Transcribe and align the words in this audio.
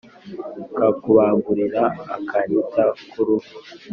Kakubagurira-Akanyita 0.77 2.83
k'uruhu. 3.11 3.49